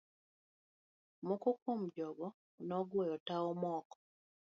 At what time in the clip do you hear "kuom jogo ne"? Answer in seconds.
1.59-2.73